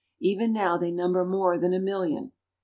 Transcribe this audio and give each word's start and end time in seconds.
Even 0.19 0.51
now 0.51 0.77
they 0.79 0.89
number 0.89 1.23
more 1.23 1.59
than 1.59 1.75
a 1.75 1.79
miUion. 1.79 2.31